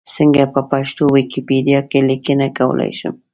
څنګه 0.15 0.43
په 0.53 0.61
پښتو 0.71 1.03
ویکیپېډیا 1.15 1.79
کې 1.89 1.99
لیکنه 2.09 2.45
کولای 2.57 2.91
شم؟ 2.99 3.13